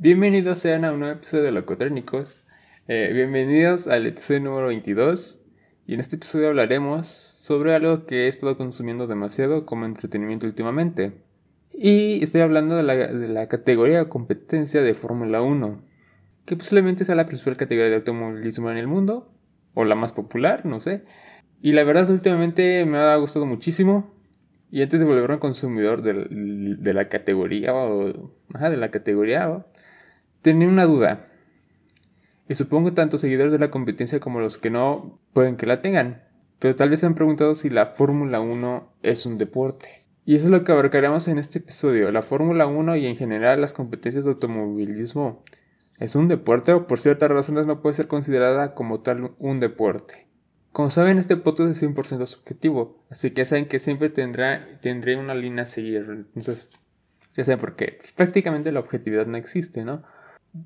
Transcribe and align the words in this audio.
Bienvenidos 0.00 0.60
sean 0.60 0.84
a 0.84 0.92
un 0.92 1.00
nuevo 1.00 1.16
episodio 1.16 1.42
de 1.42 1.50
Locotrénicos. 1.50 2.42
Eh, 2.86 3.10
bienvenidos 3.12 3.88
al 3.88 4.06
episodio 4.06 4.42
número 4.42 4.68
22. 4.68 5.40
Y 5.88 5.94
en 5.94 5.98
este 5.98 6.14
episodio 6.14 6.46
hablaremos 6.46 7.08
sobre 7.08 7.74
algo 7.74 8.06
que 8.06 8.26
he 8.26 8.28
estado 8.28 8.56
consumiendo 8.56 9.08
demasiado 9.08 9.66
como 9.66 9.86
entretenimiento 9.86 10.46
últimamente. 10.46 11.20
Y 11.72 12.22
estoy 12.22 12.42
hablando 12.42 12.76
de 12.76 12.84
la, 12.84 13.48
categoría 13.48 13.98
de 13.98 14.08
competencia 14.08 14.82
de 14.82 14.94
Fórmula 14.94 15.42
1, 15.42 15.82
que 16.46 16.54
posiblemente 16.54 17.04
sea 17.04 17.16
la 17.16 17.26
principal 17.26 17.56
categoría 17.56 17.90
de 17.90 17.96
automovilismo 17.96 18.70
en 18.70 18.76
el 18.76 18.86
mundo, 18.86 19.32
o 19.74 19.84
la 19.84 19.96
más 19.96 20.12
popular, 20.12 20.64
no 20.64 20.78
sé. 20.78 21.02
Y 21.60 21.72
la 21.72 21.82
verdad 21.82 22.08
últimamente 22.08 22.86
me 22.86 22.98
ha 22.98 23.16
gustado 23.16 23.46
muchísimo. 23.46 24.14
Y 24.70 24.82
antes 24.82 25.00
de 25.00 25.06
volverme 25.06 25.34
un 25.34 25.40
consumidor 25.40 26.02
de, 26.02 26.92
la 26.94 27.08
categoría, 27.08 27.74
o, 27.74 28.30
ajá, 28.54 28.70
de 28.70 28.76
la 28.76 28.92
categoría, 28.92 29.64
tenía 30.42 30.68
una 30.68 30.86
duda. 30.86 31.28
Y 32.48 32.54
supongo 32.54 32.94
tanto 32.94 33.18
seguidores 33.18 33.52
de 33.52 33.58
la 33.58 33.70
competencia 33.70 34.20
como 34.20 34.40
los 34.40 34.58
que 34.58 34.70
no 34.70 35.20
pueden 35.32 35.56
que 35.56 35.66
la 35.66 35.82
tengan. 35.82 36.22
Pero 36.58 36.74
tal 36.74 36.90
vez 36.90 37.00
se 37.00 37.06
han 37.06 37.14
preguntado 37.14 37.54
si 37.54 37.70
la 37.70 37.86
Fórmula 37.86 38.40
1 38.40 38.92
es 39.02 39.26
un 39.26 39.38
deporte. 39.38 40.06
Y 40.24 40.34
eso 40.34 40.46
es 40.46 40.50
lo 40.50 40.64
que 40.64 40.72
abarcaremos 40.72 41.28
en 41.28 41.38
este 41.38 41.58
episodio. 41.58 42.10
La 42.10 42.22
Fórmula 42.22 42.66
1 42.66 42.96
y 42.96 43.06
en 43.06 43.16
general 43.16 43.60
las 43.60 43.72
competencias 43.72 44.24
de 44.24 44.32
automovilismo. 44.32 45.42
¿Es 45.98 46.16
un 46.16 46.28
deporte 46.28 46.72
o 46.72 46.86
por 46.86 47.00
ciertas 47.00 47.30
razones 47.30 47.66
no 47.66 47.82
puede 47.82 47.94
ser 47.94 48.08
considerada 48.08 48.74
como 48.74 49.00
tal 49.00 49.32
un 49.38 49.60
deporte? 49.60 50.28
Como 50.70 50.90
saben, 50.90 51.18
este 51.18 51.36
podcast 51.36 51.70
es 51.70 51.82
100% 51.82 52.26
subjetivo, 52.26 53.02
así 53.10 53.32
que 53.32 53.44
saben 53.46 53.66
que 53.66 53.78
siempre 53.80 54.10
tendrá, 54.10 54.78
tendré 54.80 55.16
una 55.16 55.34
línea 55.34 55.62
a 55.62 55.66
seguir. 55.66 56.26
Entonces, 56.34 56.68
ya 57.36 57.44
saben 57.44 57.58
por 57.58 57.74
qué. 57.74 57.96
Pues, 57.98 58.12
prácticamente 58.12 58.70
la 58.70 58.80
objetividad 58.80 59.26
no 59.26 59.36
existe, 59.36 59.84
¿no? 59.84 60.04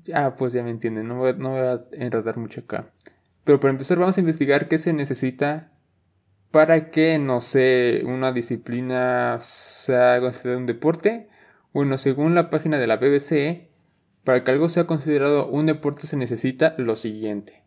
Ya, 0.05 0.35
pues 0.35 0.53
ya 0.53 0.63
me 0.63 0.71
entienden, 0.71 1.07
no 1.07 1.17
voy, 1.17 1.31
a 1.31 1.83
enredar 1.91 2.37
mucho 2.37 2.61
acá. 2.61 2.91
Pero 3.43 3.59
para 3.59 3.71
empezar 3.71 3.99
vamos 3.99 4.17
a 4.17 4.21
investigar 4.21 4.67
qué 4.67 4.77
se 4.77 4.93
necesita 4.93 5.71
para 6.51 6.91
que, 6.91 7.17
no 7.19 7.41
sé, 7.41 8.03
una 8.05 8.31
disciplina 8.31 9.39
sea 9.41 10.19
considerada 10.21 10.59
un 10.59 10.65
deporte. 10.65 11.27
Bueno, 11.73 11.97
según 11.97 12.35
la 12.35 12.49
página 12.49 12.77
de 12.77 12.87
la 12.87 12.97
BBC, 12.97 13.69
para 14.23 14.43
que 14.43 14.51
algo 14.51 14.69
sea 14.69 14.85
considerado 14.85 15.47
un 15.47 15.65
deporte 15.65 16.07
se 16.07 16.15
necesita 16.15 16.75
lo 16.77 16.95
siguiente. 16.95 17.63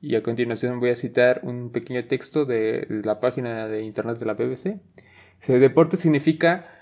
Y 0.00 0.14
a 0.14 0.22
continuación 0.22 0.78
voy 0.80 0.90
a 0.90 0.96
citar 0.96 1.40
un 1.42 1.70
pequeño 1.70 2.04
texto 2.04 2.44
de, 2.44 2.86
la 3.04 3.20
página 3.20 3.66
de 3.66 3.82
internet 3.82 4.18
de 4.18 4.26
la 4.26 4.34
BBC. 4.34 4.80
Dice, 5.40 5.58
deporte 5.58 5.96
significa 5.96 6.77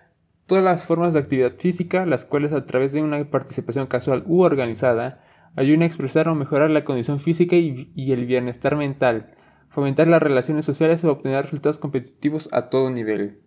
todas 0.46 0.62
las 0.62 0.84
formas 0.84 1.12
de 1.12 1.18
actividad 1.18 1.54
física, 1.58 2.06
las 2.06 2.24
cuales 2.24 2.52
a 2.52 2.64
través 2.64 2.92
de 2.92 3.02
una 3.02 3.30
participación 3.30 3.86
casual 3.86 4.24
u 4.26 4.42
organizada 4.42 5.18
ayudan 5.56 5.82
a 5.82 5.86
expresar 5.86 6.28
o 6.28 6.34
mejorar 6.34 6.70
la 6.70 6.84
condición 6.84 7.18
física 7.18 7.56
y, 7.56 8.12
el 8.12 8.26
bienestar 8.26 8.76
mental, 8.76 9.30
fomentar 9.68 10.06
las 10.06 10.22
relaciones 10.22 10.64
sociales 10.64 11.02
o 11.04 11.10
obtener 11.10 11.42
resultados 11.42 11.78
competitivos 11.78 12.48
a 12.52 12.68
todo 12.68 12.90
nivel. 12.90 13.40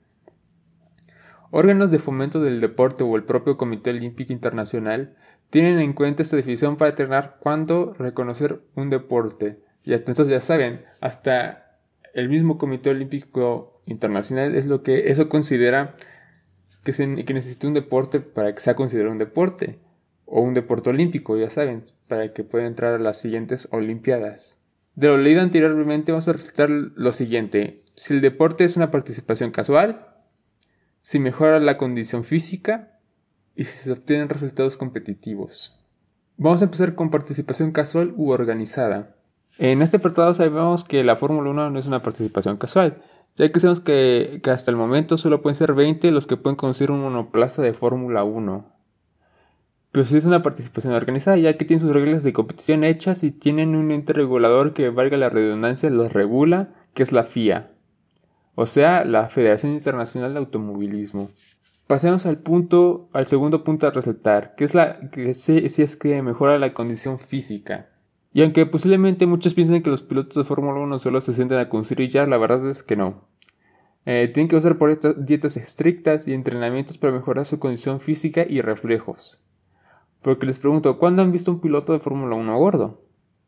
Órganos 1.52 1.90
de 1.90 2.00
fomento 2.00 2.42
del 2.42 2.60
deporte 2.60 3.04
o 3.04 3.16
el 3.16 3.24
propio 3.24 3.58
Comité 3.58 3.90
Olímpico 3.90 4.34
Internacional 4.34 5.16
tienen 5.50 5.80
en 5.80 5.94
cuenta 5.94 6.22
esta 6.22 6.36
definición 6.36 6.78
para 6.78 6.92
determinar 6.92 7.38
cuándo 7.40 7.94
reconocer 7.98 8.62
un 8.76 8.92
deporte. 8.92 9.64
Y 9.84 9.94
hasta 9.94 10.12
entonces 10.12 10.32
ya 10.32 10.42
saben, 10.42 10.84
hasta 11.02 11.80
el 12.14 12.30
mismo 12.30 12.60
Comité 12.60 12.92
Olímpico 12.92 13.82
Internacional 13.86 14.54
es 14.54 14.68
lo 14.68 14.84
que 14.84 15.10
eso 15.10 15.28
considera 15.30 15.96
que, 16.92 17.26
que 17.26 17.34
necesita 17.34 17.68
un 17.68 17.74
deporte 17.74 18.20
para 18.20 18.54
que 18.54 18.62
sea 18.62 18.76
considerado 18.76 19.12
un 19.12 19.18
deporte. 19.20 19.78
O 20.26 20.42
un 20.42 20.54
deporte 20.54 20.92
olímpico, 20.92 21.38
ya 21.38 21.50
saben, 21.50 21.84
para 22.08 22.34
que 22.34 22.44
pueda 22.44 22.68
entrar 22.68 22.94
a 22.94 23.00
las 23.00 23.20
siguientes 23.20 23.68
Olimpiadas. 23.72 24.60
De 24.96 25.08
lo 25.08 25.18
leído 25.18 25.42
anteriormente 25.42 26.12
vamos 26.12 26.28
a 26.28 26.34
resaltar 26.34 26.70
lo 26.70 27.12
siguiente. 27.12 27.84
Si 27.96 28.14
el 28.14 28.22
deporte 28.22 28.64
es 28.66 28.78
una 28.78 28.92
participación 28.92 29.52
casual, 29.52 30.06
si 31.02 31.20
mejora 31.20 31.60
la 31.60 31.78
condición 31.78 32.24
física 32.24 33.00
y 33.56 33.64
si 33.64 33.78
se 33.78 33.92
obtienen 33.92 34.30
resultados 34.30 34.78
competitivos. 34.78 35.80
Vamos 36.38 36.62
a 36.62 36.66
empezar 36.66 36.96
con 36.96 37.10
participación 37.10 37.72
casual 37.72 38.14
u 38.16 38.32
organizada. 38.32 39.16
En 39.58 39.82
este 39.82 39.98
apartado 39.98 40.34
sabemos 40.34 40.84
que 40.84 41.04
la 41.04 41.16
Fórmula 41.16 41.50
1 41.50 41.70
no 41.70 41.80
es 41.80 41.86
una 41.86 42.02
participación 42.02 42.58
casual, 42.58 43.02
ya 43.40 43.52
que 43.54 43.60
sabemos 43.62 43.80
que, 43.80 44.42
hasta 44.52 44.70
el 44.70 44.76
momento 44.76 45.18
solo 45.18 45.42
pueden 45.42 45.56
ser 45.56 45.74
20 45.74 46.12
los 46.12 46.28
que 46.28 46.36
pueden 46.36 46.58
conducir 46.58 46.92
un 46.92 47.02
monoplaza 47.02 47.62
de 47.62 47.74
Fórmula 47.74 48.26
1. 48.26 48.66
Pero 49.92 50.06
si 50.06 50.18
es 50.18 50.26
una 50.26 50.42
participación 50.42 50.94
organizada, 50.94 51.38
ya 51.38 51.56
que 51.56 51.64
tienen 51.64 51.80
sus 51.80 51.94
reglas 51.94 52.24
de 52.24 52.34
competición 52.34 52.84
hechas 52.84 53.24
y 53.24 53.32
tienen 53.32 53.76
un 53.76 53.92
ente 53.92 54.12
regulador 54.12 54.74
que, 54.74 54.90
valga 54.90 55.16
la 55.16 55.30
redundancia, 55.30 55.90
los 55.90 56.12
regula, 56.12 56.74
que 56.94 57.02
es 57.02 57.14
la 57.14 57.24
FIA. 57.24 57.72
O 58.56 58.66
sea, 58.66 59.06
la 59.06 59.30
Federación 59.30 59.72
Internacional 59.72 60.34
de 60.34 60.40
Automovilismo. 60.40 61.30
Pasemos 61.88 62.26
al 62.26 62.40
punto, 62.40 63.10
al 63.14 63.26
segundo 63.26 63.64
punto 63.64 63.88
a 63.88 63.92
resaltar, 63.92 64.54
que 64.56 64.66
es 64.66 64.76
la 64.76 65.00
que 65.12 65.34
si 65.34 65.64
es 65.64 65.96
que 65.96 66.22
mejora 66.22 66.60
la 66.60 66.74
condición 66.74 67.20
física. 67.20 67.88
Y 68.34 68.44
aunque 68.44 68.66
posiblemente 68.66 69.26
muchos 69.28 69.54
piensen 69.54 69.82
que 69.82 69.90
los 69.90 70.02
pilotos 70.02 70.36
de 70.36 70.44
Fórmula 70.44 70.82
1 70.82 71.00
solo 71.00 71.22
se 71.22 71.34
sienten 71.34 71.58
a 71.58 71.70
conducir 71.70 72.02
y 72.02 72.10
ya, 72.10 72.28
la 72.28 72.38
verdad 72.38 72.68
es 72.70 72.84
que 72.84 72.98
no. 72.98 73.29
Eh, 74.06 74.30
tienen 74.34 74.48
que 74.48 74.56
usar 74.56 74.78
por 74.78 74.90
estas 74.90 75.26
dietas 75.26 75.58
estrictas 75.58 76.28
y 76.28 76.34
entrenamientos 76.34 76.98
para 76.98 77.14
mejorar 77.14 77.46
su 77.46 77.60
condición 77.60 78.00
física 78.00 78.46
y 78.48 78.62
reflejos. 78.62 79.42
Porque 80.22 80.46
les 80.46 80.60
pregunto, 80.60 80.98
¿cuándo 80.98 81.22
han 81.22 81.32
visto 81.32 81.52
un 81.52 81.62
piloto 81.62 81.94
de 81.94 82.00
Fórmula 82.00 82.36
1 82.36 82.58
gordo? 82.58 83.04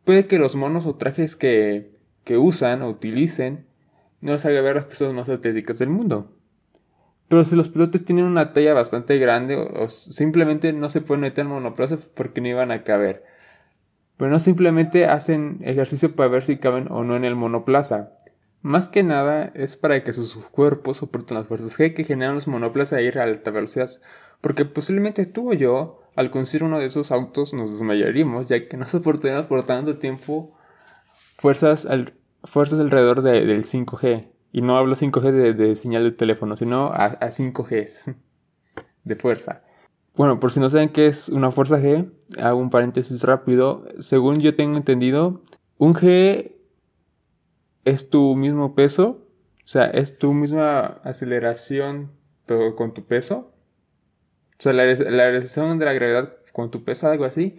Puede 0.05 0.27
que 0.27 0.39
los 0.39 0.55
monos 0.55 0.85
o 0.85 0.95
trajes 0.95 1.35
que, 1.35 1.99
que 2.23 2.37
usan 2.37 2.81
o 2.81 2.89
utilicen 2.89 3.65
no 4.21 4.33
les 4.33 4.45
haga 4.45 4.61
ver 4.61 4.75
las 4.75 4.85
personas 4.85 5.13
más 5.13 5.29
atléticas 5.29 5.79
del 5.79 5.89
mundo. 5.89 6.31
Pero 7.31 7.45
si 7.45 7.55
los 7.55 7.69
pilotos 7.69 8.03
tienen 8.03 8.25
una 8.25 8.51
talla 8.51 8.73
bastante 8.73 9.17
grande 9.17 9.55
o, 9.55 9.87
simplemente 9.87 10.73
no 10.73 10.89
se 10.89 10.99
pueden 10.99 11.21
meter 11.21 11.45
en 11.45 11.51
monoplaza 11.51 11.97
porque 12.13 12.41
no 12.41 12.49
iban 12.49 12.71
a 12.71 12.83
caber. 12.83 13.23
Pero 14.17 14.29
no 14.29 14.37
simplemente 14.37 15.05
hacen 15.05 15.59
ejercicio 15.61 16.15
para 16.15 16.29
ver 16.29 16.43
si 16.43 16.57
caben 16.57 16.87
o 16.91 17.03
no 17.03 17.15
en 17.15 17.23
el 17.23 17.35
monoplaza. 17.35 18.11
Más 18.61 18.89
que 18.89 19.01
nada 19.01 19.51
es 19.55 19.75
para 19.75 20.03
que 20.03 20.13
sus 20.13 20.35
cuerpos 20.49 20.97
soporten 20.97 21.37
las 21.37 21.47
fuerzas 21.47 21.77
G 21.79 21.95
que 21.95 22.03
generan 22.03 22.35
los 22.35 22.47
monoplazas 22.47 22.99
a 22.99 23.01
ir 23.01 23.17
a 23.17 23.23
alta 23.23 23.49
velocidad. 23.49 23.89
Porque 24.39 24.65
posiblemente 24.65 25.25
tú 25.25 25.51
o 25.51 25.53
yo, 25.53 26.01
al 26.15 26.29
conducir 26.29 26.63
uno 26.63 26.79
de 26.79 26.85
esos 26.85 27.11
autos, 27.11 27.53
nos 27.53 27.71
desmayaríamos, 27.71 28.47
ya 28.47 28.67
que 28.67 28.77
no 28.77 28.87
soportaríamos 28.87 29.47
por 29.47 29.65
tanto 29.65 29.97
tiempo 29.97 30.55
fuerzas, 31.37 31.87
fuerzas 32.43 32.79
alrededor 32.79 33.23
del 33.23 33.65
5G. 33.65 34.29
Y 34.51 34.61
no 34.61 34.77
hablo 34.77 34.95
5G 34.95 35.53
de, 35.53 35.75
señal 35.75 36.03
de 36.03 36.11
teléfono, 36.11 36.55
sino 36.55 36.87
a, 36.87 37.05
a 37.05 37.29
5G 37.29 38.15
de 39.05 39.15
fuerza. 39.15 39.63
Bueno, 40.15 40.39
por 40.39 40.51
si 40.51 40.59
no 40.59 40.69
saben 40.69 40.89
qué 40.89 41.07
es 41.07 41.29
una 41.29 41.51
fuerza 41.51 41.79
G, 41.79 42.11
hago 42.37 42.59
un 42.59 42.69
paréntesis 42.69 43.23
rápido. 43.23 43.85
Según 43.99 44.39
yo 44.39 44.55
tengo 44.55 44.77
entendido, 44.77 45.41
un 45.77 45.95
G 45.95 46.60
es 47.85 48.09
tu 48.09 48.35
mismo 48.35 48.75
peso, 48.75 49.27
o 49.65 49.67
sea, 49.67 49.85
es 49.85 50.17
tu 50.17 50.33
misma 50.33 50.99
aceleración, 51.03 52.11
pero 52.45 52.75
con 52.75 52.93
tu 52.93 53.05
peso. 53.05 53.53
O 54.59 54.63
sea, 54.63 54.73
la, 54.73 54.85
la 54.85 54.91
aceleración 54.91 55.79
de 55.79 55.85
la 55.85 55.93
gravedad 55.93 56.33
con 56.53 56.71
tu 56.71 56.83
peso, 56.83 57.07
algo 57.07 57.25
así. 57.25 57.57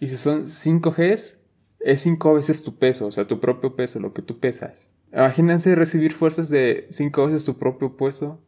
Y 0.00 0.08
si 0.08 0.16
son 0.16 0.48
5 0.48 0.90
Gs, 0.90 1.40
es 1.80 2.00
5 2.00 2.34
veces 2.34 2.62
tu 2.62 2.76
peso, 2.78 3.06
o 3.06 3.12
sea, 3.12 3.26
tu 3.26 3.40
propio 3.40 3.76
peso, 3.76 4.00
lo 4.00 4.12
que 4.12 4.22
tú 4.22 4.38
pesas. 4.40 4.90
Imagínense 5.12 5.74
recibir 5.74 6.12
fuerzas 6.12 6.50
de 6.50 6.88
5 6.90 7.26
veces 7.26 7.44
tu 7.44 7.56
propio 7.56 7.96
peso. 7.96 8.40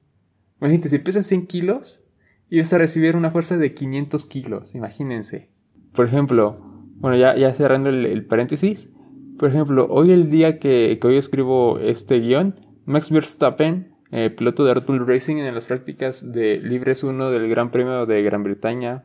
Imagínate, 0.60 0.88
si 0.88 0.98
pesas 0.98 1.26
100 1.26 1.46
kilos, 1.46 2.02
y 2.48 2.58
vas 2.58 2.72
a 2.72 2.78
recibir 2.78 3.16
una 3.16 3.30
fuerza 3.30 3.56
de 3.56 3.74
500 3.74 4.24
kilos, 4.24 4.74
imagínense. 4.74 5.48
Por 5.92 6.06
ejemplo, 6.06 6.60
bueno, 6.96 7.16
ya, 7.16 7.36
ya 7.36 7.52
cerrando 7.54 7.90
el, 7.90 8.24
paréntesis, 8.26 8.90
por 9.38 9.48
ejemplo, 9.48 9.86
hoy 9.90 10.12
el 10.12 10.30
día 10.30 10.58
que, 10.58 10.98
hoy 11.02 11.16
escribo 11.16 11.78
este 11.78 12.20
guion, 12.20 12.60
Max 12.84 13.10
Verstappen, 13.10 13.94
eh, 14.12 14.30
piloto 14.30 14.64
de 14.64 14.74
Red 14.74 14.84
Bull 14.86 15.06
Racing 15.06 15.36
en 15.36 15.54
las 15.54 15.66
prácticas 15.66 16.32
de 16.32 16.58
Libres 16.58 17.02
1 17.02 17.30
del 17.30 17.48
Gran 17.48 17.70
Premio 17.70 18.06
de 18.06 18.22
Gran 18.22 18.42
Bretaña 18.42 19.04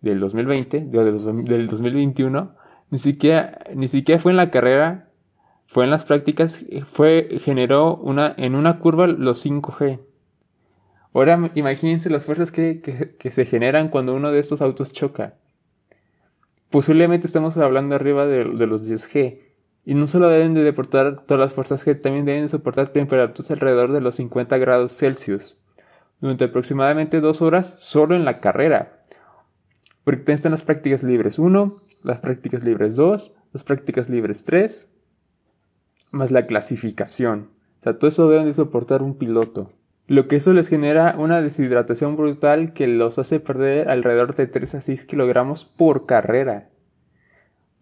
del 0.00 0.20
2020, 0.20 0.86
del 0.86 1.66
2021, 1.68 2.54
ni 2.90 2.98
siquiera, 2.98 3.58
ni 3.74 3.88
siquiera 3.88 4.20
fue 4.20 4.32
en 4.32 4.36
la 4.36 4.50
carrera, 4.50 5.10
fue 5.66 5.84
en 5.84 5.90
las 5.90 6.04
prácticas, 6.04 6.64
fue, 6.92 7.38
generó 7.42 7.96
una, 7.96 8.34
en 8.36 8.54
una 8.54 8.78
curva 8.78 9.06
los 9.06 9.44
5G. 9.44 10.00
Ahora 11.12 11.50
imagínense 11.54 12.08
las 12.08 12.24
fuerzas 12.24 12.52
que, 12.52 12.80
se 13.18 13.44
generan 13.44 13.88
cuando 13.88 14.14
uno 14.14 14.30
de 14.30 14.38
estos 14.38 14.62
autos 14.62 14.92
choca. 14.92 15.34
Posiblemente 16.70 17.26
estamos 17.26 17.56
hablando 17.56 17.96
arriba 17.96 18.26
de, 18.26 18.44
los 18.44 18.88
10G. 18.88 19.40
Y 19.84 19.94
no 19.94 20.06
solo 20.06 20.28
deben 20.28 20.54
de 20.54 20.62
deportar 20.62 21.24
todas 21.26 21.40
las 21.40 21.54
fuerzas 21.54 21.84
G, 21.84 22.00
también 22.00 22.26
deben 22.26 22.48
soportar 22.48 22.90
temperaturas 22.90 23.50
alrededor 23.50 23.92
de 23.92 24.00
los 24.00 24.14
50 24.16 24.56
grados 24.58 24.96
Celsius. 24.96 25.58
Durante 26.20 26.44
aproximadamente 26.44 27.20
dos 27.20 27.42
horas 27.42 27.76
solo 27.78 28.14
en 28.14 28.24
la 28.24 28.40
carrera. 28.40 29.02
Porque 30.04 30.32
están 30.32 30.52
las 30.52 30.64
prácticas 30.64 31.02
libres 31.02 31.38
1, 31.38 31.82
las 32.02 32.20
prácticas 32.20 32.62
libres 32.62 32.94
2, 32.94 33.36
las 33.52 33.64
prácticas 33.64 34.08
libres 34.08 34.44
3, 34.44 34.92
más 36.12 36.30
la 36.30 36.46
clasificación. 36.46 37.50
O 37.80 37.82
sea, 37.82 37.98
todo 37.98 38.08
eso 38.08 38.28
deben 38.28 38.46
de 38.46 38.54
soportar 38.54 39.02
un 39.02 39.16
piloto. 39.16 39.72
Lo 40.10 40.26
que 40.26 40.34
eso 40.34 40.52
les 40.52 40.66
genera 40.66 41.14
una 41.16 41.40
deshidratación 41.40 42.16
brutal 42.16 42.72
que 42.72 42.88
los 42.88 43.20
hace 43.20 43.38
perder 43.38 43.88
alrededor 43.88 44.34
de 44.34 44.48
3 44.48 44.74
a 44.74 44.80
6 44.80 45.04
kilogramos 45.06 45.64
por 45.64 46.04
carrera. 46.04 46.68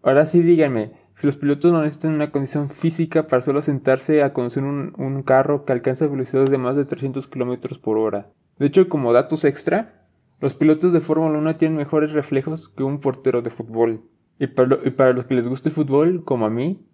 Ahora 0.03 0.27
sí 0.27 0.43
díganme, 0.43 0.91
si 1.15 1.25
los 1.25 1.37
pilotos 1.37 1.71
no 1.71 1.81
necesitan 1.81 2.13
una 2.13 2.29
condición 2.29 2.69
física 2.69 3.25
para 3.25 3.41
solo 3.41 3.63
sentarse 3.63 4.21
a 4.21 4.31
conducir 4.31 4.61
un, 4.61 5.23
carro 5.23 5.65
que 5.65 5.73
alcanza 5.73 6.05
velocidades 6.05 6.51
de 6.51 6.59
más 6.59 6.75
de 6.75 6.85
300 6.85 7.27
km 7.27 7.79
por 7.81 7.97
hora. 7.97 8.29
De 8.59 8.67
hecho, 8.67 8.87
como 8.89 9.11
datos 9.11 9.43
extra, 9.43 10.05
los 10.39 10.53
pilotos 10.53 10.93
de 10.93 11.01
Fórmula 11.01 11.39
1 11.39 11.55
tienen 11.55 11.79
mejores 11.79 12.11
reflejos 12.11 12.69
que 12.69 12.83
un 12.83 12.99
portero 12.99 13.41
de 13.41 13.49
fútbol. 13.49 14.03
Y 14.37 14.45
para, 14.45 14.77
y 14.85 14.91
para 14.91 15.13
los 15.13 15.25
que 15.25 15.33
les 15.33 15.47
gusta 15.47 15.69
el 15.69 15.73
fútbol, 15.73 16.23
como 16.23 16.45
a 16.45 16.51
mí, 16.51 16.85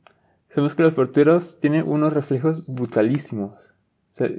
sabemos 0.47 0.75
que 0.75 0.83
los 0.83 0.93
porteros 0.93 1.59
tienen 1.59 1.85
unos 1.85 2.13
reflejos 2.13 2.65
brutalísimos. 2.67 3.75
O 4.15 4.17
sea, 4.17 4.29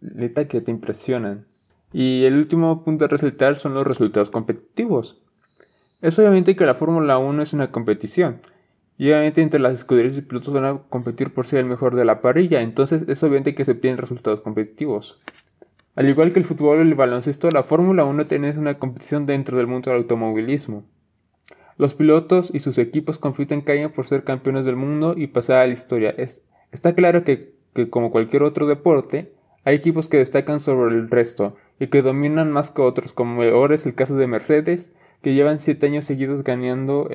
neta 0.00 0.48
que 0.48 0.60
te 0.60 0.70
impresionan. 0.70 1.46
Y 1.92 2.24
el 2.24 2.36
último 2.36 2.84
punto 2.84 3.04
a 3.04 3.08
resaltar 3.08 3.56
son 3.56 3.74
los 3.74 3.86
resultados 3.86 4.30
competitivos. 4.30 5.20
Es 6.00 6.18
obviamente 6.18 6.56
que 6.56 6.66
la 6.66 6.74
Fórmula 6.74 7.18
1 7.18 7.42
es 7.42 7.52
una 7.52 7.70
competición. 7.70 8.40
Y 8.96 9.08
obviamente 9.08 9.42
entre 9.42 9.60
las 9.60 9.74
escuderías 9.74 10.16
y 10.16 10.22
pilotos 10.22 10.52
van 10.52 10.64
a 10.64 10.78
competir 10.88 11.32
por 11.32 11.46
ser 11.46 11.60
el 11.60 11.66
mejor 11.66 11.96
de 11.96 12.04
la 12.04 12.20
parrilla. 12.20 12.62
Entonces 12.62 13.04
es 13.08 13.22
obviamente 13.22 13.54
que 13.54 13.64
se 13.64 13.74
piden 13.74 13.98
resultados 13.98 14.40
competitivos. 14.40 15.20
Al 15.96 16.08
igual 16.08 16.32
que 16.32 16.38
el 16.38 16.44
fútbol 16.44 16.78
o 16.78 16.82
el 16.82 16.94
baloncesto, 16.94 17.50
la 17.50 17.62
Fórmula 17.62 18.04
1 18.04 18.26
tiene 18.26 18.56
una 18.58 18.78
competición 18.78 19.26
dentro 19.26 19.56
del 19.56 19.66
mundo 19.66 19.90
del 19.90 20.00
automovilismo. 20.00 20.84
Los 21.76 21.94
pilotos 21.94 22.50
y 22.54 22.60
sus 22.60 22.78
equipos 22.78 23.18
compiten 23.18 23.62
cada 23.62 23.78
año 23.78 23.92
por 23.92 24.06
ser 24.06 24.22
campeones 24.22 24.66
del 24.66 24.76
mundo 24.76 25.14
y 25.16 25.28
pasar 25.28 25.58
a 25.58 25.66
la 25.66 25.72
historia. 25.72 26.10
Es, 26.10 26.42
está 26.72 26.94
claro 26.94 27.24
que, 27.24 27.54
que, 27.74 27.88
como 27.88 28.10
cualquier 28.10 28.42
otro 28.42 28.66
deporte, 28.66 29.32
hay 29.64 29.76
equipos 29.76 30.08
que 30.08 30.16
destacan 30.16 30.60
sobre 30.60 30.94
el 30.94 31.10
resto 31.10 31.56
y 31.78 31.88
que 31.88 32.02
dominan 32.02 32.50
más 32.50 32.70
que 32.70 32.82
otros, 32.82 33.12
como 33.12 33.42
ahora 33.42 33.74
es 33.74 33.86
el 33.86 33.94
caso 33.94 34.16
de 34.16 34.26
Mercedes, 34.26 34.94
que 35.22 35.34
llevan 35.34 35.58
7 35.58 35.86
años 35.86 36.04
seguidos 36.04 36.44
ganando 36.44 37.08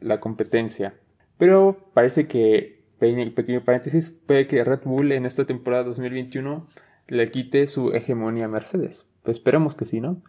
la 0.00 0.20
competencia. 0.20 0.94
Pero 1.38 1.78
parece 1.94 2.26
que, 2.26 2.84
pequeño 2.98 3.64
paréntesis, 3.64 4.10
puede 4.10 4.46
que 4.46 4.62
Red 4.62 4.80
Bull 4.84 5.12
en 5.12 5.24
esta 5.24 5.46
temporada 5.46 5.84
2021 5.84 6.66
le 7.08 7.30
quite 7.30 7.66
su 7.66 7.92
hegemonía 7.92 8.44
a 8.44 8.48
Mercedes. 8.48 9.08
Pues 9.22 9.38
esperemos 9.38 9.74
que 9.74 9.86
sí, 9.86 10.00
¿no? 10.00 10.22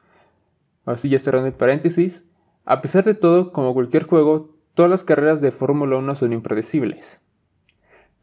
Así 0.85 1.09
ya 1.09 1.19
cerrando 1.19 1.47
el 1.47 1.53
paréntesis. 1.53 2.25
A 2.63 2.81
pesar 2.81 3.03
de 3.03 3.13
todo, 3.13 3.51
como 3.51 3.73
cualquier 3.73 4.03
juego, 4.03 4.55
todas 4.73 4.89
las 4.89 5.03
carreras 5.03 5.41
de 5.41 5.51
Fórmula 5.51 5.97
1 5.97 6.15
son 6.15 6.31
impredecibles. 6.31 7.21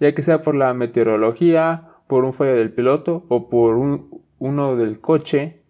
Ya 0.00 0.14
que 0.14 0.22
sea 0.22 0.42
por 0.42 0.54
la 0.54 0.72
meteorología, 0.74 1.90
por 2.08 2.24
un 2.24 2.32
fallo 2.32 2.56
del 2.56 2.72
piloto 2.72 3.24
o 3.28 3.48
por 3.48 3.76
uno 3.76 4.76
del 4.76 5.00
coche, 5.00 5.60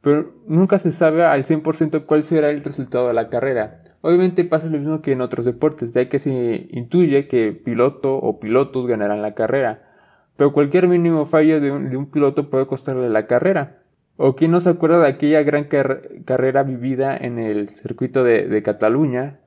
pero 0.00 0.32
nunca 0.46 0.78
se 0.80 0.90
sabe 0.90 1.24
al 1.24 1.44
100% 1.44 2.06
cuál 2.06 2.24
será 2.24 2.50
el 2.50 2.64
resultado 2.64 3.06
de 3.06 3.14
la 3.14 3.28
carrera. 3.28 3.78
Obviamente 4.00 4.44
pasa 4.44 4.68
lo 4.68 4.78
mismo 4.78 5.02
que 5.02 5.12
en 5.12 5.20
otros 5.20 5.44
deportes, 5.44 5.92
ya 5.92 6.08
que 6.08 6.18
se 6.18 6.68
intuye 6.70 7.28
que 7.28 7.52
piloto 7.52 8.16
o 8.16 8.40
pilotos 8.40 8.86
ganarán 8.86 9.22
la 9.22 9.34
carrera, 9.34 9.88
pero 10.36 10.52
cualquier 10.52 10.88
mínimo 10.88 11.26
fallo 11.26 11.60
de 11.60 11.72
un, 11.72 12.06
piloto 12.06 12.48
puede 12.48 12.66
costarle 12.66 13.08
la 13.08 13.26
carrera. 13.26 13.82
¿O 14.16 14.34
quién 14.36 14.50
no 14.52 14.60
se 14.60 14.70
acuerda 14.70 15.00
de 15.00 15.08
aquella 15.08 15.42
gran 15.42 15.64
carrera 15.64 16.62
vivida 16.62 17.16
en 17.16 17.38
el 17.38 17.68
circuito 17.68 18.24
de, 18.24 18.62
Cataluña, 18.62 19.40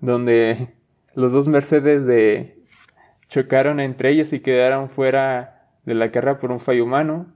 donde 0.00 0.74
los 1.14 1.32
dos 1.32 1.48
Mercedes 1.48 2.06
de 2.06 2.61
chocaron 3.28 3.80
entre 3.80 4.10
ellos 4.10 4.32
y 4.32 4.40
quedaron 4.40 4.88
fuera 4.88 5.68
de 5.84 5.94
la 5.94 6.10
carrera 6.10 6.36
por 6.36 6.52
un 6.52 6.60
fallo 6.60 6.84
humano? 6.84 7.34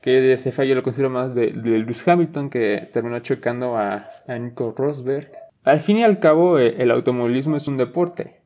que 0.00 0.32
ese 0.32 0.52
fallo 0.52 0.74
lo 0.74 0.82
considero 0.82 1.10
más 1.10 1.34
de, 1.34 1.52
Lewis 1.52 2.06
Hamilton, 2.06 2.50
que 2.50 2.88
terminó 2.92 3.18
chocando 3.20 3.76
a, 3.76 4.08
Nico 4.28 4.74
Rosberg. 4.76 5.30
Al 5.62 5.80
fin 5.80 5.98
y 5.98 6.04
al 6.04 6.18
cabo, 6.18 6.58
eh, 6.58 6.76
el 6.78 6.90
automovilismo 6.90 7.56
es 7.56 7.68
un 7.68 7.76
deporte. 7.76 8.40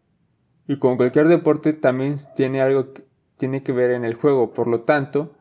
Y 0.67 0.79
como 0.79 0.97
cualquier 0.97 1.29
deporte, 1.29 1.73
también 1.73 2.17
tiene 2.35 2.61
algo 2.61 2.93
que 2.93 3.05
tiene 3.37 3.63
que 3.63 3.73
ver 3.73 3.93
en 3.93 4.05
el 4.05 4.15
juego. 4.15 4.53
Por 4.53 4.67
lo 4.67 4.81
tanto, 4.81 5.35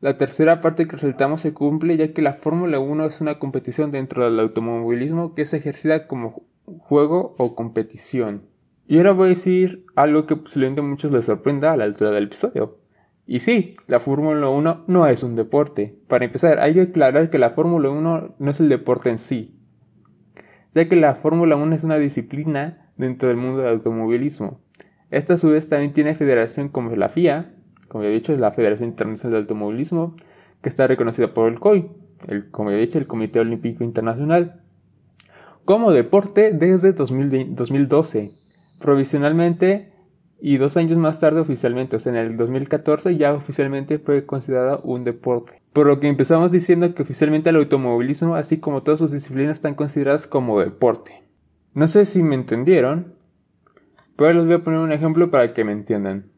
la 0.00 0.16
tercera 0.16 0.60
parte 0.60 0.86
que 0.86 0.96
resaltamos 0.96 1.40
se 1.40 1.52
cumple 1.52 1.96
ya 1.96 2.12
que 2.12 2.22
la 2.22 2.34
Fórmula 2.34 2.78
1 2.78 3.06
es 3.06 3.20
una 3.20 3.38
competición 3.38 3.90
dentro 3.90 4.24
del 4.24 4.38
automovilismo 4.38 5.34
que 5.34 5.42
es 5.42 5.52
ejercida 5.52 6.06
como 6.06 6.42
juego 6.78 7.34
o 7.38 7.54
competición. 7.54 8.49
Y 8.90 8.96
ahora 8.96 9.12
voy 9.12 9.26
a 9.26 9.28
decir 9.28 9.86
algo 9.94 10.26
que 10.26 10.34
posiblemente 10.34 10.80
a 10.80 10.84
muchos 10.84 11.12
les 11.12 11.24
sorprenda 11.24 11.70
a 11.70 11.76
la 11.76 11.84
altura 11.84 12.10
del 12.10 12.24
episodio. 12.24 12.80
Y 13.24 13.38
sí, 13.38 13.74
la 13.86 14.00
Fórmula 14.00 14.48
1 14.48 14.86
no 14.88 15.06
es 15.06 15.22
un 15.22 15.36
deporte. 15.36 15.96
Para 16.08 16.24
empezar, 16.24 16.58
hay 16.58 16.74
que 16.74 16.80
aclarar 16.80 17.30
que 17.30 17.38
la 17.38 17.50
Fórmula 17.50 17.88
1 17.88 18.34
no 18.36 18.50
es 18.50 18.58
el 18.58 18.68
deporte 18.68 19.08
en 19.08 19.18
sí, 19.18 19.56
ya 20.74 20.88
que 20.88 20.96
la 20.96 21.14
Fórmula 21.14 21.54
1 21.54 21.72
es 21.72 21.84
una 21.84 21.98
disciplina 21.98 22.90
dentro 22.96 23.28
del 23.28 23.36
mundo 23.36 23.58
del 23.58 23.74
automovilismo. 23.74 24.60
Esta 25.12 25.34
a 25.34 25.36
su 25.36 25.50
vez 25.50 25.68
también 25.68 25.92
tiene 25.92 26.16
federación 26.16 26.68
como 26.68 26.90
la 26.96 27.10
FIA, 27.10 27.54
como 27.86 28.02
ya 28.02 28.10
he 28.10 28.12
dicho, 28.12 28.32
es 28.32 28.40
la 28.40 28.50
Federación 28.50 28.88
Internacional 28.88 29.34
de 29.34 29.38
Automovilismo, 29.38 30.16
que 30.62 30.68
está 30.68 30.88
reconocida 30.88 31.32
por 31.32 31.48
el 31.48 31.60
COI, 31.60 31.88
el, 32.26 32.50
como 32.50 32.72
ya 32.72 32.78
he 32.78 32.80
dicho, 32.80 32.98
el 32.98 33.06
Comité 33.06 33.38
Olímpico 33.38 33.84
Internacional, 33.84 34.62
como 35.64 35.92
deporte 35.92 36.50
desde 36.50 36.92
2012. 36.92 38.39
Provisionalmente 38.80 39.92
y 40.40 40.56
dos 40.56 40.76
años 40.78 40.96
más 40.98 41.20
tarde 41.20 41.40
oficialmente, 41.40 41.96
o 41.96 41.98
sea, 41.98 42.12
en 42.12 42.18
el 42.18 42.36
2014 42.36 43.16
ya 43.16 43.34
oficialmente 43.34 43.98
fue 43.98 44.24
considerado 44.24 44.80
un 44.82 45.04
deporte. 45.04 45.60
Por 45.74 45.86
lo 45.86 46.00
que 46.00 46.08
empezamos 46.08 46.50
diciendo 46.50 46.94
que 46.94 47.02
oficialmente 47.02 47.50
el 47.50 47.56
automovilismo, 47.56 48.34
así 48.34 48.58
como 48.58 48.82
todas 48.82 48.98
sus 48.98 49.12
disciplinas, 49.12 49.52
están 49.52 49.74
consideradas 49.74 50.26
como 50.26 50.58
deporte. 50.58 51.22
No 51.74 51.86
sé 51.86 52.06
si 52.06 52.22
me 52.22 52.34
entendieron, 52.34 53.14
pero 54.16 54.32
les 54.32 54.46
voy 54.46 54.54
a 54.54 54.64
poner 54.64 54.80
un 54.80 54.92
ejemplo 54.92 55.30
para 55.30 55.52
que 55.52 55.62
me 55.62 55.72
entiendan. 55.72 56.30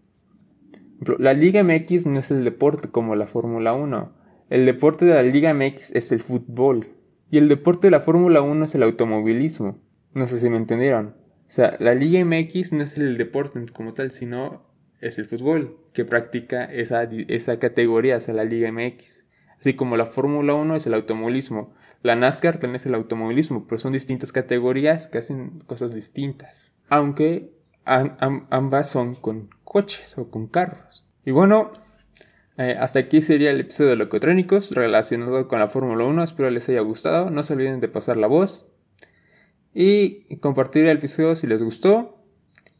La 1.18 1.32
Liga 1.32 1.62
MX 1.62 2.06
no 2.06 2.18
es 2.18 2.30
el 2.30 2.44
deporte 2.44 2.88
como 2.88 3.14
la 3.16 3.26
Fórmula 3.26 3.72
1. 3.72 4.12
El 4.50 4.66
deporte 4.66 5.04
de 5.04 5.14
la 5.14 5.22
Liga 5.22 5.54
MX 5.54 5.92
es 5.92 6.12
el 6.12 6.20
fútbol. 6.20 6.88
Y 7.30 7.38
el 7.38 7.48
deporte 7.48 7.86
de 7.86 7.92
la 7.92 8.00
Fórmula 8.00 8.42
1 8.42 8.64
es 8.64 8.74
el 8.74 8.82
automovilismo. 8.82 9.78
No 10.12 10.26
sé 10.26 10.38
si 10.38 10.50
me 10.50 10.58
entendieron. 10.58 11.21
Sea, 11.52 11.76
la 11.80 11.94
Liga 11.94 12.24
MX 12.24 12.72
no 12.72 12.82
es 12.82 12.96
el 12.96 13.18
deporte 13.18 13.62
como 13.74 13.92
tal, 13.92 14.10
sino 14.10 14.62
es 15.02 15.18
el 15.18 15.26
fútbol 15.26 15.76
que 15.92 16.06
practica 16.06 16.64
esa, 16.64 17.02
esa 17.02 17.58
categoría, 17.58 18.16
o 18.16 18.20
sea, 18.20 18.32
la 18.32 18.44
Liga 18.44 18.72
MX. 18.72 19.26
Así 19.60 19.74
como 19.74 19.98
la 19.98 20.06
Fórmula 20.06 20.54
1 20.54 20.76
es 20.76 20.86
el 20.86 20.94
automovilismo. 20.94 21.74
La 22.02 22.16
NASCAR 22.16 22.56
también 22.56 22.76
es 22.76 22.86
el 22.86 22.94
automovilismo, 22.94 23.66
pero 23.66 23.78
son 23.78 23.92
distintas 23.92 24.32
categorías 24.32 25.08
que 25.08 25.18
hacen 25.18 25.58
cosas 25.66 25.94
distintas. 25.94 26.72
Aunque 26.88 27.52
ambas 27.84 28.88
son 28.88 29.14
con 29.14 29.50
coches 29.62 30.16
o 30.16 30.30
con 30.30 30.46
carros. 30.46 31.06
Y 31.26 31.32
bueno, 31.32 31.70
eh, 32.56 32.78
hasta 32.80 33.00
aquí 33.00 33.20
sería 33.20 33.50
el 33.50 33.60
episodio 33.60 33.90
de 33.90 33.96
Locotrónicos 33.96 34.70
relacionado 34.70 35.48
con 35.48 35.58
la 35.58 35.68
Fórmula 35.68 36.06
1. 36.06 36.24
Espero 36.24 36.48
les 36.48 36.70
haya 36.70 36.80
gustado. 36.80 37.28
No 37.28 37.42
se 37.42 37.52
olviden 37.52 37.80
de 37.80 37.88
pasar 37.88 38.16
la 38.16 38.26
voz 38.26 38.71
y 39.74 40.36
compartir 40.36 40.86
el 40.86 40.98
episodio 40.98 41.36
si 41.36 41.46
les 41.46 41.62
gustó. 41.62 42.18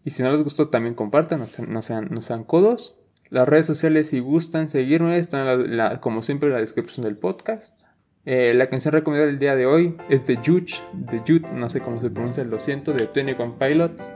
Y 0.05 0.11
si 0.11 0.23
no 0.23 0.31
les 0.33 0.43
gustó, 0.43 0.69
también 0.69 0.95
compartan, 0.95 1.41
no 1.41 1.47
sean, 1.47 2.09
no 2.11 2.23
sean, 2.23 2.45
codos. 2.45 2.97
Las 3.31 3.49
redes 3.49 3.67
sociales, 3.67 4.09
si 4.09 4.21
gustan 4.21 4.69
seguirme, 4.69 5.17
están 5.17 6.01
como 6.01 6.23
siempre 6.23 6.49
en 6.49 6.55
la 6.55 6.61
descripción 6.61 7.05
del 7.05 7.17
podcast. 7.17 7.81
Eh, 8.25 8.53
la 8.55 8.69
canción 8.69 8.93
recomendada 8.93 9.27
del 9.27 9.39
día 9.39 9.57
de 9.57 9.67
hoy 9.67 9.97
es 10.09 10.27
de 10.27 10.37
Jude, 10.37 10.75
de 10.93 11.19
Jude, 11.21 11.55
no 11.55 11.69
sé 11.69 11.81
cómo 11.81 12.01
se 12.01 12.11
pronuncia, 12.11 12.45
lo 12.45 12.59
siento, 12.59 12.93
de 12.93 13.07
Tony 13.07 13.35
One 13.37 13.55
Pilots. 13.59 14.13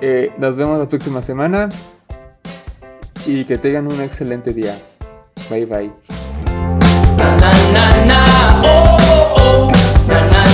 Eh, 0.00 0.32
nos 0.38 0.56
vemos 0.56 0.78
la 0.78 0.88
próxima 0.88 1.22
semana 1.22 1.68
y 3.26 3.44
que 3.44 3.58
tengan 3.58 3.86
un 3.86 4.00
excelente 4.00 4.52
día. 4.52 4.76
Bye 5.50 5.66
bye. 5.66 5.92
Oh, 8.62 8.98
oh, 9.36 9.72
oh. 10.10 10.45